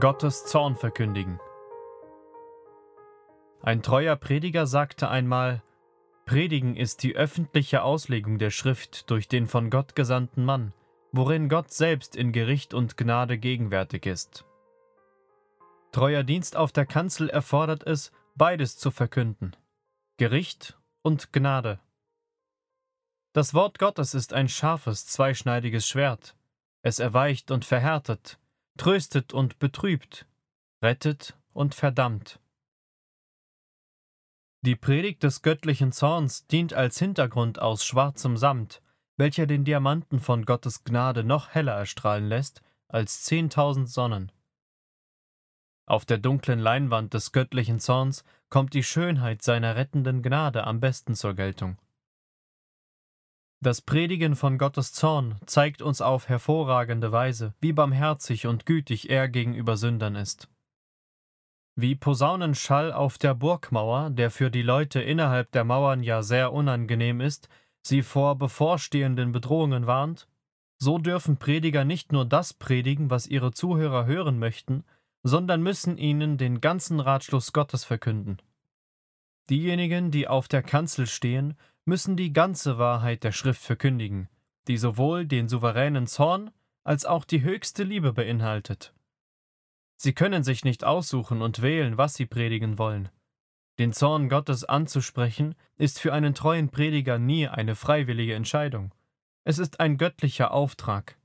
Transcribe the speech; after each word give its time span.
Gottes 0.00 0.44
Zorn 0.44 0.74
verkündigen. 0.74 1.38
Ein 3.62 3.80
treuer 3.80 4.16
Prediger 4.16 4.66
sagte 4.66 5.08
einmal, 5.08 5.62
Predigen 6.26 6.76
ist 6.76 7.04
die 7.04 7.14
öffentliche 7.14 7.84
Auslegung 7.84 8.38
der 8.38 8.50
Schrift 8.50 9.08
durch 9.08 9.28
den 9.28 9.46
von 9.46 9.70
Gott 9.70 9.94
gesandten 9.94 10.44
Mann, 10.44 10.72
worin 11.12 11.48
Gott 11.48 11.72
selbst 11.72 12.16
in 12.16 12.32
Gericht 12.32 12.74
und 12.74 12.96
Gnade 12.96 13.38
gegenwärtig 13.38 14.06
ist. 14.06 14.44
Treuer 15.92 16.24
Dienst 16.24 16.56
auf 16.56 16.72
der 16.72 16.86
Kanzel 16.86 17.30
erfordert 17.30 17.86
es, 17.86 18.10
beides 18.34 18.76
zu 18.76 18.90
verkünden 18.90 19.54
Gericht 20.16 20.76
und 21.02 21.32
Gnade. 21.32 21.78
Das 23.32 23.54
Wort 23.54 23.78
Gottes 23.78 24.14
ist 24.14 24.32
ein 24.32 24.48
scharfes, 24.48 25.06
zweischneidiges 25.06 25.86
Schwert. 25.86 26.34
Es 26.82 26.98
erweicht 26.98 27.52
und 27.52 27.64
verhärtet, 27.64 28.40
tröstet 28.76 29.32
und 29.32 29.58
betrübt, 29.58 30.26
rettet 30.82 31.38
und 31.52 31.74
verdammt. 31.74 32.40
Die 34.62 34.76
Predigt 34.76 35.22
des 35.22 35.42
göttlichen 35.42 35.92
Zorns 35.92 36.46
dient 36.46 36.72
als 36.72 36.98
Hintergrund 36.98 37.58
aus 37.58 37.84
schwarzem 37.84 38.36
Samt, 38.36 38.82
welcher 39.16 39.46
den 39.46 39.64
Diamanten 39.64 40.20
von 40.20 40.44
Gottes 40.44 40.84
Gnade 40.84 41.22
noch 41.22 41.50
heller 41.50 41.74
erstrahlen 41.74 42.28
lässt 42.28 42.62
als 42.88 43.22
zehntausend 43.22 43.90
Sonnen. 43.90 44.32
Auf 45.86 46.06
der 46.06 46.18
dunklen 46.18 46.58
Leinwand 46.58 47.12
des 47.12 47.32
göttlichen 47.32 47.78
Zorns 47.78 48.24
kommt 48.48 48.72
die 48.72 48.82
Schönheit 48.82 49.42
seiner 49.42 49.76
rettenden 49.76 50.22
Gnade 50.22 50.64
am 50.64 50.80
besten 50.80 51.14
zur 51.14 51.34
Geltung. 51.34 51.76
Das 53.64 53.80
Predigen 53.80 54.36
von 54.36 54.58
Gottes 54.58 54.92
Zorn 54.92 55.36
zeigt 55.46 55.80
uns 55.80 56.02
auf 56.02 56.28
hervorragende 56.28 57.12
Weise, 57.12 57.54
wie 57.62 57.72
barmherzig 57.72 58.46
und 58.46 58.66
gütig 58.66 59.08
er 59.08 59.26
gegenüber 59.26 59.78
Sündern 59.78 60.16
ist. 60.16 60.50
Wie 61.74 61.94
Posaunenschall 61.94 62.92
auf 62.92 63.16
der 63.16 63.32
Burgmauer, 63.32 64.10
der 64.10 64.30
für 64.30 64.50
die 64.50 64.60
Leute 64.60 65.00
innerhalb 65.00 65.50
der 65.52 65.64
Mauern 65.64 66.02
ja 66.02 66.22
sehr 66.22 66.52
unangenehm 66.52 67.22
ist, 67.22 67.48
sie 67.80 68.02
vor 68.02 68.36
bevorstehenden 68.36 69.32
Bedrohungen 69.32 69.86
warnt, 69.86 70.28
so 70.76 70.98
dürfen 70.98 71.38
Prediger 71.38 71.86
nicht 71.86 72.12
nur 72.12 72.26
das 72.26 72.52
predigen, 72.52 73.08
was 73.08 73.26
ihre 73.26 73.52
Zuhörer 73.52 74.04
hören 74.04 74.38
möchten, 74.38 74.84
sondern 75.22 75.62
müssen 75.62 75.96
ihnen 75.96 76.36
den 76.36 76.60
ganzen 76.60 77.00
Ratschluss 77.00 77.54
Gottes 77.54 77.82
verkünden. 77.82 78.36
Diejenigen, 79.48 80.10
die 80.10 80.28
auf 80.28 80.48
der 80.48 80.62
Kanzel 80.62 81.06
stehen, 81.06 81.56
müssen 81.84 82.16
die 82.16 82.32
ganze 82.32 82.78
Wahrheit 82.78 83.24
der 83.24 83.32
Schrift 83.32 83.62
verkündigen, 83.62 84.28
die 84.68 84.76
sowohl 84.76 85.26
den 85.26 85.48
souveränen 85.48 86.06
Zorn 86.06 86.50
als 86.82 87.04
auch 87.04 87.24
die 87.24 87.42
höchste 87.42 87.82
Liebe 87.82 88.12
beinhaltet. 88.12 88.94
Sie 89.96 90.12
können 90.12 90.44
sich 90.44 90.64
nicht 90.64 90.84
aussuchen 90.84 91.42
und 91.42 91.62
wählen, 91.62 91.96
was 91.96 92.14
sie 92.14 92.26
predigen 92.26 92.78
wollen. 92.78 93.08
Den 93.78 93.92
Zorn 93.92 94.28
Gottes 94.28 94.64
anzusprechen, 94.64 95.54
ist 95.76 95.98
für 96.00 96.12
einen 96.12 96.34
treuen 96.34 96.70
Prediger 96.70 97.18
nie 97.18 97.48
eine 97.48 97.74
freiwillige 97.74 98.34
Entscheidung. 98.34 98.94
Es 99.44 99.58
ist 99.58 99.80
ein 99.80 99.98
göttlicher 99.98 100.52
Auftrag. 100.52 101.18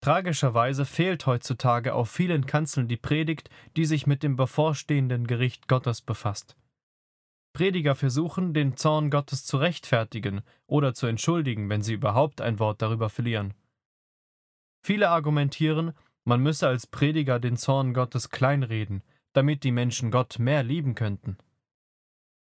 Tragischerweise 0.00 0.84
fehlt 0.84 1.26
heutzutage 1.26 1.94
auf 1.94 2.08
vielen 2.08 2.46
Kanzeln 2.46 2.86
die 2.86 2.96
Predigt, 2.96 3.50
die 3.76 3.84
sich 3.84 4.06
mit 4.06 4.22
dem 4.22 4.36
bevorstehenden 4.36 5.26
Gericht 5.26 5.66
Gottes 5.66 6.00
befasst. 6.00 6.56
Prediger 7.58 7.96
versuchen, 7.96 8.54
den 8.54 8.76
Zorn 8.76 9.10
Gottes 9.10 9.44
zu 9.44 9.56
rechtfertigen 9.56 10.42
oder 10.68 10.94
zu 10.94 11.08
entschuldigen, 11.08 11.68
wenn 11.68 11.82
sie 11.82 11.94
überhaupt 11.94 12.40
ein 12.40 12.60
Wort 12.60 12.80
darüber 12.82 13.10
verlieren. 13.10 13.52
Viele 14.80 15.08
argumentieren, 15.08 15.92
man 16.22 16.40
müsse 16.40 16.68
als 16.68 16.86
Prediger 16.86 17.40
den 17.40 17.56
Zorn 17.56 17.94
Gottes 17.94 18.30
kleinreden, 18.30 19.02
damit 19.32 19.64
die 19.64 19.72
Menschen 19.72 20.12
Gott 20.12 20.38
mehr 20.38 20.62
lieben 20.62 20.94
könnten. 20.94 21.36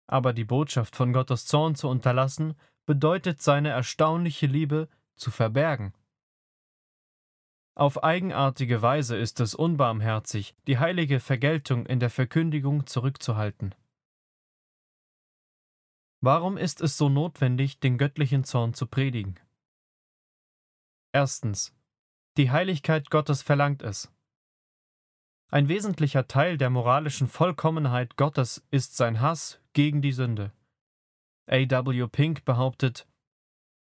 Aber 0.06 0.34
die 0.34 0.46
Botschaft 0.46 0.96
von 0.96 1.14
Gottes 1.14 1.48
Zorn 1.48 1.74
zu 1.74 1.88
unterlassen, 1.88 2.54
bedeutet 2.86 3.42
seine 3.42 3.70
erstaunliche 3.70 4.46
Liebe 4.46 4.88
zu 5.16 5.32
verbergen. 5.32 5.96
Auf 7.74 8.04
eigenartige 8.04 8.84
Weise 8.84 9.18
ist 9.18 9.40
es 9.40 9.56
unbarmherzig, 9.56 10.54
die 10.68 10.78
heilige 10.78 11.20
Vergeltung 11.20 11.88
in 11.88 12.00
der 12.00 12.12
Verkündigung 12.12 12.86
zurückzuhalten. 12.86 13.74
Warum 16.22 16.58
ist 16.58 16.82
es 16.82 16.98
so 16.98 17.10
notwendig, 17.10 17.80
den 17.80 17.98
göttlichen 17.98 18.44
Zorn 18.44 18.74
zu 18.74 18.88
predigen? 18.88 19.40
Erstens. 21.12 21.76
Die 22.38 22.52
Heiligkeit 22.52 23.10
Gottes 23.10 23.42
verlangt 23.42 23.84
es. 23.84 24.12
Ein 25.50 25.70
wesentlicher 25.70 26.28
Teil 26.28 26.58
der 26.58 26.70
moralischen 26.70 27.28
Vollkommenheit 27.28 28.18
Gottes 28.18 28.66
ist 28.72 28.98
sein 28.98 29.22
Hass 29.22 29.62
gegen 29.74 30.02
die 30.02 30.12
Sünde. 30.12 30.52
A. 31.48 31.58
W. 31.58 32.08
Pink 32.08 32.44
behauptet, 32.44 33.08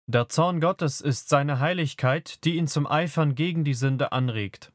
der 0.06 0.28
Zorn 0.28 0.60
Gottes 0.60 1.00
ist 1.00 1.30
seine 1.30 1.60
Heiligkeit, 1.60 2.44
die 2.44 2.58
ihn 2.58 2.68
zum 2.68 2.88
Eifern 2.88 3.36
gegen 3.36 3.64
die 3.64 3.74
Sünde 3.74 4.12
anregt. 4.12 4.74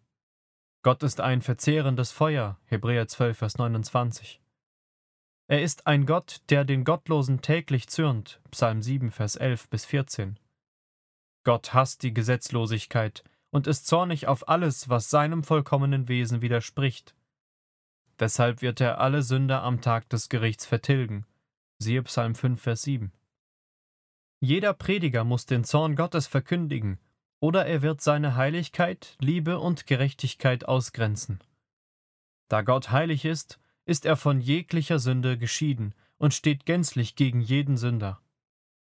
Gott 0.83 1.03
ist 1.03 1.21
ein 1.21 1.43
verzehrendes 1.43 2.13
Feuer, 2.13 2.59
Hebräer 2.65 3.09
12, 3.09 3.37
Vers 3.37 3.59
29. 3.59 4.41
Er 5.51 5.63
ist 5.63 5.87
ein 5.87 6.05
Gott, 6.05 6.43
der 6.51 6.67
den 6.67 6.85
Gottlosen 6.85 7.41
täglich 7.41 7.89
zürnt. 7.89 8.39
Psalm 8.51 8.83
7, 8.83 9.11
Vers 9.11 9.35
11 9.35 9.71
bis 9.71 9.87
14. 9.87 10.39
Gott 11.43 11.73
hasst 11.73 12.03
die 12.03 12.13
Gesetzlosigkeit 12.13 13.25
und 13.51 13.67
ist 13.67 13.87
zornig 13.87 14.27
auf 14.27 14.47
alles, 14.47 14.91
was 14.91 15.09
seinem 15.09 15.43
vollkommenen 15.43 16.07
Wesen 16.07 16.43
widerspricht. 16.43 17.15
Deshalb 18.19 18.61
wird 18.61 18.83
er 18.83 19.01
alle 19.01 19.23
Sünder 19.23 19.63
am 19.63 19.81
Tag 19.81 20.11
des 20.11 20.29
Gerichts 20.29 20.67
vertilgen. 20.67 21.25
Siehe 21.79 22.03
Psalm 22.03 22.35
5, 22.35 22.61
Vers 22.61 22.83
7. 22.83 23.11
Jeder 24.41 24.75
Prediger 24.75 25.25
muss 25.25 25.47
den 25.47 25.65
Zorn 25.65 25.97
Gottes 25.97 26.27
verkündigen, 26.27 26.99
oder 27.41 27.65
er 27.65 27.81
wird 27.81 28.03
seine 28.03 28.37
Heiligkeit, 28.37 29.17
Liebe 29.19 29.61
und 29.61 29.87
Gerechtigkeit 29.87 30.67
ausgrenzen. 30.67 31.43
Da 32.49 32.61
Gott 32.61 32.91
heilig 32.91 33.25
ist, 33.25 33.59
ist 33.89 34.05
er 34.05 34.17
von 34.17 34.43
jeglicher 34.43 34.99
Sünde 34.99 35.39
geschieden 35.39 35.95
und 36.19 36.35
steht 36.35 36.67
gänzlich 36.67 37.17
gegen 37.17 37.41
jeden 37.41 37.79
Sünder. 37.79 38.21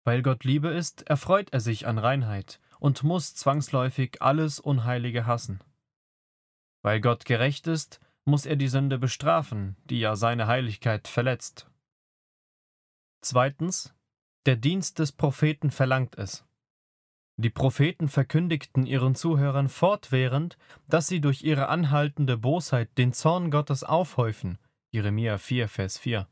Weil 0.03 0.21
Gott 0.21 0.43
Liebe 0.43 0.67
ist, 0.67 1.09
erfreut 1.09 1.51
er 1.51 1.61
sich 1.61 1.87
an 1.87 1.97
Reinheit 1.97 2.59
und 2.79 3.03
muss 3.03 3.33
zwangsläufig 3.33 4.21
alles 4.21 4.59
Unheilige 4.59 5.25
hassen. 5.25 5.61
Weil 6.81 6.99
Gott 6.99 7.23
gerecht 7.23 7.65
ist, 7.67 8.01
muss 8.25 8.45
er 8.45 8.57
die 8.57 8.67
Sünde 8.67 8.97
bestrafen, 8.97 9.77
die 9.85 10.01
ja 10.01 10.17
seine 10.17 10.47
Heiligkeit 10.47 11.07
verletzt. 11.07 11.71
Zweitens, 13.21 13.93
der 14.45 14.57
Dienst 14.57 14.99
des 14.99 15.13
Propheten 15.13 15.71
verlangt 15.71 16.17
es. 16.17 16.45
Die 17.38 17.49
Propheten 17.49 18.09
verkündigten 18.09 18.85
ihren 18.85 19.15
Zuhörern 19.15 19.69
fortwährend, 19.69 20.57
dass 20.89 21.07
sie 21.07 21.21
durch 21.21 21.41
ihre 21.41 21.69
anhaltende 21.69 22.35
Bosheit 22.35 22.89
den 22.97 23.13
Zorn 23.13 23.49
Gottes 23.49 23.85
aufhäufen 23.85 24.57
Jeremia 24.91 25.38
4, 25.38 25.69
Vers 25.69 26.00
4. 26.00 26.27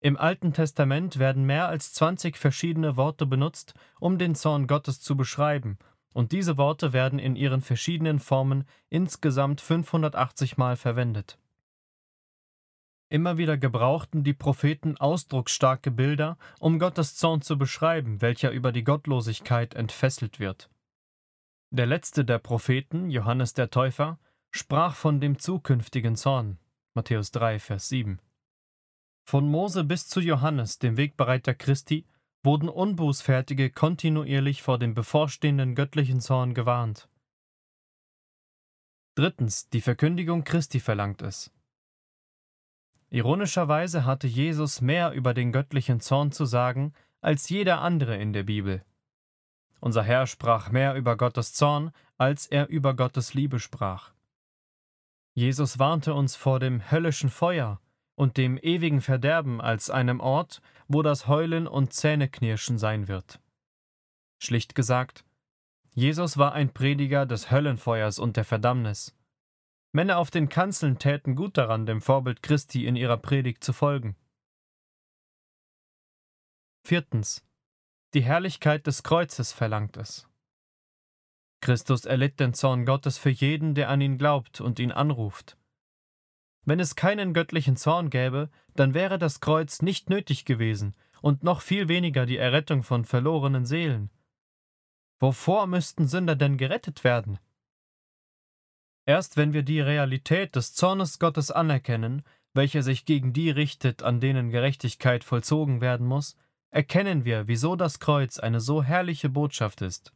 Im 0.00 0.16
Alten 0.16 0.52
Testament 0.52 1.20
werden 1.20 1.44
mehr 1.44 1.68
als 1.68 1.92
20 1.92 2.36
verschiedene 2.36 2.96
Worte 2.96 3.24
benutzt, 3.24 3.74
um 4.00 4.18
den 4.18 4.34
Zorn 4.34 4.66
Gottes 4.66 5.00
zu 5.00 5.16
beschreiben, 5.16 5.78
und 6.12 6.32
diese 6.32 6.56
Worte 6.56 6.92
werden 6.92 7.20
in 7.20 7.36
ihren 7.36 7.60
verschiedenen 7.60 8.18
Formen 8.18 8.64
insgesamt 8.88 9.60
580 9.60 10.56
Mal 10.56 10.74
verwendet. 10.74 11.38
Immer 13.10 13.38
wieder 13.38 13.56
gebrauchten 13.56 14.24
die 14.24 14.34
Propheten 14.34 14.96
ausdrucksstarke 14.96 15.92
Bilder, 15.92 16.36
um 16.58 16.80
Gottes 16.80 17.14
Zorn 17.14 17.42
zu 17.42 17.56
beschreiben, 17.56 18.20
welcher 18.20 18.50
über 18.50 18.72
die 18.72 18.82
Gottlosigkeit 18.82 19.74
entfesselt 19.74 20.40
wird. 20.40 20.68
Der 21.70 21.86
letzte 21.86 22.24
der 22.24 22.40
Propheten, 22.40 23.08
Johannes 23.08 23.54
der 23.54 23.70
Täufer, 23.70 24.18
sprach 24.50 24.96
von 24.96 25.20
dem 25.20 25.38
zukünftigen 25.38 26.16
Zorn, 26.16 26.58
Matthäus 26.94 27.30
3, 27.30 27.60
Vers 27.60 27.88
7. 27.88 28.20
Von 29.22 29.48
Mose 29.48 29.84
bis 29.84 30.08
zu 30.08 30.20
Johannes, 30.20 30.80
dem 30.80 30.96
Wegbereiter 30.96 31.54
Christi, 31.54 32.04
wurden 32.42 32.68
Unbußfertige 32.68 33.70
kontinuierlich 33.70 34.62
vor 34.62 34.76
dem 34.76 34.94
bevorstehenden 34.94 35.76
göttlichen 35.76 36.20
Zorn 36.20 36.52
gewarnt. 36.52 37.08
Drittens, 39.14 39.68
die 39.68 39.82
Verkündigung 39.82 40.42
Christi 40.42 40.80
verlangt 40.80 41.22
es. 41.22 41.52
Ironischerweise 43.10 44.04
hatte 44.04 44.26
Jesus 44.26 44.80
mehr 44.80 45.12
über 45.12 45.32
den 45.32 45.52
göttlichen 45.52 46.00
Zorn 46.00 46.32
zu 46.32 46.44
sagen 46.44 46.92
als 47.20 47.48
jeder 47.50 47.82
andere 47.82 48.16
in 48.16 48.32
der 48.32 48.44
Bibel. 48.44 48.84
Unser 49.78 50.02
Herr 50.02 50.26
sprach 50.26 50.70
mehr 50.70 50.94
über 50.94 51.16
Gottes 51.16 51.52
Zorn, 51.52 51.92
als 52.18 52.46
er 52.46 52.68
über 52.68 52.94
Gottes 52.94 53.34
Liebe 53.34 53.60
sprach. 53.60 54.12
Jesus 55.34 55.78
warnte 55.78 56.14
uns 56.14 56.36
vor 56.36 56.60
dem 56.60 56.90
höllischen 56.90 57.30
Feuer 57.30 57.80
und 58.14 58.36
dem 58.36 58.58
ewigen 58.58 59.00
Verderben 59.00 59.60
als 59.60 59.90
einem 59.90 60.20
Ort, 60.20 60.60
wo 60.88 61.02
das 61.02 61.28
Heulen 61.28 61.66
und 61.66 61.92
Zähneknirschen 61.92 62.78
sein 62.78 63.08
wird. 63.08 63.40
Schlicht 64.42 64.74
gesagt, 64.74 65.24
Jesus 65.94 66.36
war 66.36 66.52
ein 66.52 66.72
Prediger 66.72 67.26
des 67.26 67.50
Höllenfeuers 67.50 68.18
und 68.18 68.36
der 68.36 68.44
Verdammnis, 68.44 69.14
Männer 69.92 70.18
auf 70.18 70.30
den 70.30 70.48
Kanzeln 70.48 70.98
täten 70.98 71.34
gut 71.34 71.58
daran, 71.58 71.84
dem 71.84 72.00
Vorbild 72.00 72.42
Christi 72.42 72.86
in 72.86 72.94
ihrer 72.94 73.16
Predigt 73.16 73.64
zu 73.64 73.72
folgen. 73.72 74.16
Viertens. 76.84 77.44
Die 78.14 78.22
Herrlichkeit 78.22 78.86
des 78.86 79.02
Kreuzes 79.02 79.52
verlangt 79.52 79.96
es. 79.96 80.29
Christus 81.60 82.04
erlitt 82.04 82.40
den 82.40 82.54
Zorn 82.54 82.86
Gottes 82.86 83.18
für 83.18 83.30
jeden, 83.30 83.74
der 83.74 83.88
an 83.90 84.00
ihn 84.00 84.18
glaubt 84.18 84.60
und 84.60 84.78
ihn 84.78 84.92
anruft. 84.92 85.56
Wenn 86.64 86.80
es 86.80 86.96
keinen 86.96 87.34
göttlichen 87.34 87.76
Zorn 87.76 88.10
gäbe, 88.10 88.50
dann 88.74 88.94
wäre 88.94 89.18
das 89.18 89.40
Kreuz 89.40 89.82
nicht 89.82 90.10
nötig 90.10 90.44
gewesen 90.44 90.94
und 91.22 91.42
noch 91.42 91.60
viel 91.60 91.88
weniger 91.88 92.26
die 92.26 92.36
Errettung 92.36 92.82
von 92.82 93.04
verlorenen 93.04 93.66
Seelen. 93.66 94.10
Wovor 95.18 95.66
müssten 95.66 96.06
Sünder 96.06 96.36
denn 96.36 96.56
gerettet 96.56 97.04
werden? 97.04 97.38
Erst 99.06 99.36
wenn 99.36 99.52
wir 99.52 99.62
die 99.62 99.80
Realität 99.80 100.56
des 100.56 100.74
Zornes 100.74 101.18
Gottes 101.18 101.50
anerkennen, 101.50 102.22
welcher 102.54 102.82
sich 102.82 103.04
gegen 103.04 103.32
die 103.32 103.50
richtet, 103.50 104.02
an 104.02 104.20
denen 104.20 104.50
Gerechtigkeit 104.50 105.24
vollzogen 105.24 105.80
werden 105.80 106.06
muss, 106.06 106.36
erkennen 106.70 107.24
wir, 107.24 107.48
wieso 107.48 107.76
das 107.76 108.00
Kreuz 108.00 108.38
eine 108.38 108.60
so 108.60 108.82
herrliche 108.82 109.28
Botschaft 109.28 109.82
ist. 109.82 110.12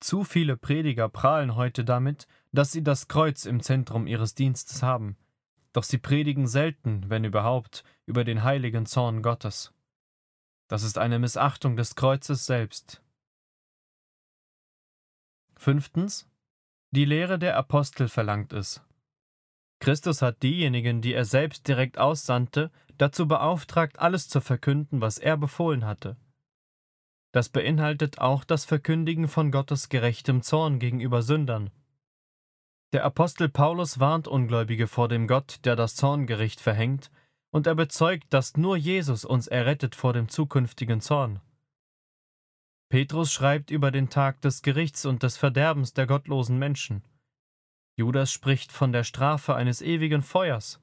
Zu 0.00 0.24
viele 0.24 0.56
Prediger 0.56 1.08
prahlen 1.08 1.56
heute 1.56 1.84
damit, 1.84 2.26
dass 2.52 2.72
sie 2.72 2.82
das 2.82 3.08
Kreuz 3.08 3.44
im 3.44 3.60
Zentrum 3.60 4.06
ihres 4.06 4.34
Dienstes 4.34 4.82
haben, 4.82 5.16
doch 5.72 5.82
sie 5.82 5.98
predigen 5.98 6.46
selten, 6.46 7.10
wenn 7.10 7.24
überhaupt, 7.24 7.84
über 8.06 8.24
den 8.24 8.44
heiligen 8.44 8.86
Zorn 8.86 9.22
Gottes. 9.22 9.74
Das 10.68 10.82
ist 10.82 10.98
eine 10.98 11.18
Missachtung 11.18 11.76
des 11.76 11.94
Kreuzes 11.94 12.46
selbst. 12.46 13.02
Fünftens. 15.56 16.28
Die 16.90 17.04
Lehre 17.04 17.38
der 17.38 17.56
Apostel 17.56 18.08
verlangt 18.08 18.52
es. 18.52 18.82
Christus 19.80 20.22
hat 20.22 20.42
diejenigen, 20.42 21.02
die 21.02 21.12
er 21.12 21.24
selbst 21.24 21.66
direkt 21.68 21.98
aussandte, 21.98 22.70
dazu 22.96 23.26
beauftragt, 23.28 23.98
alles 23.98 24.28
zu 24.28 24.40
verkünden, 24.40 25.00
was 25.00 25.18
er 25.18 25.36
befohlen 25.36 25.84
hatte. 25.84 26.16
Das 27.32 27.48
beinhaltet 27.48 28.18
auch 28.18 28.44
das 28.44 28.64
Verkündigen 28.64 29.28
von 29.28 29.50
Gottes 29.50 29.88
gerechtem 29.88 30.42
Zorn 30.42 30.78
gegenüber 30.78 31.22
Sündern. 31.22 31.70
Der 32.92 33.04
Apostel 33.04 33.50
Paulus 33.50 34.00
warnt 34.00 34.26
Ungläubige 34.26 34.86
vor 34.86 35.08
dem 35.08 35.26
Gott, 35.28 35.60
der 35.64 35.76
das 35.76 35.94
Zorngericht 35.94 36.60
verhängt, 36.60 37.10
und 37.50 37.66
er 37.66 37.74
bezeugt, 37.74 38.32
dass 38.32 38.56
nur 38.56 38.76
Jesus 38.76 39.24
uns 39.24 39.46
errettet 39.46 39.94
vor 39.94 40.12
dem 40.14 40.28
zukünftigen 40.28 41.00
Zorn. 41.00 41.40
Petrus 42.88 43.30
schreibt 43.30 43.70
über 43.70 43.90
den 43.90 44.08
Tag 44.08 44.40
des 44.40 44.62
Gerichts 44.62 45.04
und 45.04 45.22
des 45.22 45.36
Verderbens 45.36 45.92
der 45.92 46.06
gottlosen 46.06 46.58
Menschen. 46.58 47.04
Judas 47.96 48.32
spricht 48.32 48.72
von 48.72 48.92
der 48.92 49.04
Strafe 49.04 49.54
eines 49.54 49.82
ewigen 49.82 50.22
Feuers. 50.22 50.80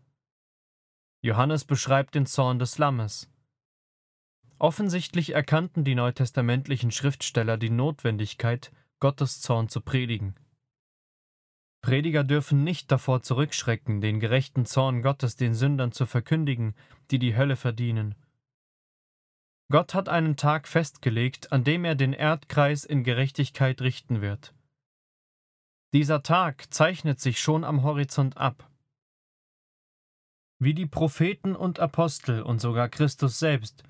Johannes 1.21 1.65
beschreibt 1.65 2.13
den 2.13 2.27
Zorn 2.27 2.59
des 2.59 2.77
Lammes. 2.77 3.31
Offensichtlich 4.57 5.33
erkannten 5.33 5.83
die 5.83 5.95
neutestamentlichen 5.95 6.91
Schriftsteller 6.91 7.57
die 7.57 7.69
Notwendigkeit, 7.69 8.71
Gottes 8.99 9.41
Zorn 9.41 9.67
zu 9.67 9.81
predigen. 9.81 10.35
Prediger 11.81 12.23
dürfen 12.23 12.63
nicht 12.63 12.91
davor 12.91 13.21
zurückschrecken, 13.21 14.01
den 14.01 14.19
gerechten 14.19 14.65
Zorn 14.65 15.01
Gottes 15.01 15.35
den 15.35 15.53
Sündern 15.53 15.91
zu 15.91 16.05
verkündigen, 16.05 16.73
die 17.11 17.19
die 17.19 17.35
Hölle 17.35 17.57
verdienen. 17.57 18.15
Gott 19.69 19.93
hat 19.93 20.09
einen 20.09 20.37
Tag 20.37 20.67
festgelegt, 20.67 21.51
an 21.51 21.63
dem 21.63 21.85
er 21.85 21.95
den 21.95 22.13
Erdkreis 22.13 22.85
in 22.85 23.03
Gerechtigkeit 23.03 23.81
richten 23.81 24.21
wird. 24.21 24.53
Dieser 25.93 26.23
Tag 26.23 26.73
zeichnet 26.73 27.19
sich 27.19 27.39
schon 27.39 27.63
am 27.63 27.83
Horizont 27.83 28.37
ab. 28.37 28.69
Wie 30.59 30.73
die 30.73 30.85
Propheten 30.85 31.55
und 31.55 31.79
Apostel 31.79 32.41
und 32.41 32.59
sogar 32.59 32.89
Christus 32.89 33.39
selbst 33.39 33.83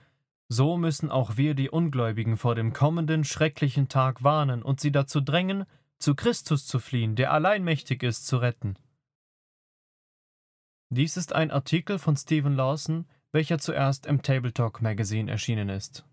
so 0.48 0.78
müssen 0.78 1.10
auch 1.10 1.38
wir 1.38 1.56
die 1.56 1.70
Ungläubigen 1.70 2.38
vor 2.38 2.56
dem 2.56 2.74
kommenden 2.74 3.24
schrecklichen 3.24 3.90
Tag 3.90 4.24
warnen 4.24 4.62
und 4.62 4.80
sie 4.80 4.92
dazu 4.92 5.22
drängen, 5.22 5.66
zu 5.98 6.16
Christus 6.16 6.68
zu 6.68 6.80
fliehen, 6.80 7.16
der 7.16 7.32
allein 7.32 7.64
mächtig 7.64 8.04
ist, 8.04 8.28
zu 8.28 8.38
retten. 8.38 8.78
Dies 10.90 11.18
ist 11.18 11.34
ein 11.34 11.52
Artikel 11.52 11.98
von 11.98 12.16
Stephen 12.16 12.56
Lawson, 12.56 13.08
welcher 13.32 13.58
zuerst 13.58 14.06
im 14.06 14.22
Table 14.22 14.54
Talk 14.54 14.82
Magazine 14.82 15.30
erschienen 15.32 15.70
ist. 15.70 16.06